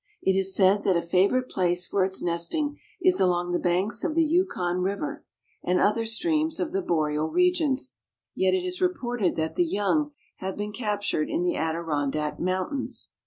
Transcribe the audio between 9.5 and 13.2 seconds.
the young have been captured in the Adirondack mountains.